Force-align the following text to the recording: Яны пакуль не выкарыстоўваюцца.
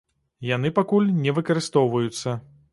Яны 0.51 0.71
пакуль 0.79 1.11
не 1.27 1.37
выкарыстоўваюцца. 1.41 2.39